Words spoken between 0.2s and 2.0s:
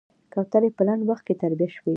کوترې په لنډ وخت کې تربيه شوې.